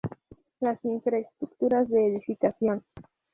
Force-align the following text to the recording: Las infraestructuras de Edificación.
Las 0.61 0.83
infraestructuras 0.83 1.87
de 1.87 2.07
Edificación. 2.07 2.83